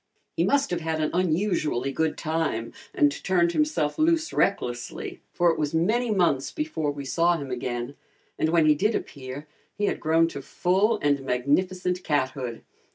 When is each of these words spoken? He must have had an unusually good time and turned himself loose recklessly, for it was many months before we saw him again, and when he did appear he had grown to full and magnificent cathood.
He 0.35 0.43
must 0.43 0.71
have 0.71 0.81
had 0.81 0.99
an 0.99 1.11
unusually 1.13 1.91
good 1.91 2.17
time 2.17 2.73
and 2.91 3.11
turned 3.23 3.51
himself 3.51 3.99
loose 3.99 4.33
recklessly, 4.33 5.21
for 5.31 5.51
it 5.51 5.59
was 5.59 5.75
many 5.75 6.09
months 6.09 6.51
before 6.51 6.89
we 6.89 7.05
saw 7.05 7.37
him 7.37 7.51
again, 7.51 7.95
and 8.39 8.49
when 8.49 8.65
he 8.65 8.73
did 8.73 8.95
appear 8.95 9.45
he 9.77 9.85
had 9.85 9.99
grown 9.99 10.27
to 10.29 10.41
full 10.41 10.97
and 11.03 11.21
magnificent 11.21 12.03
cathood. 12.03 12.63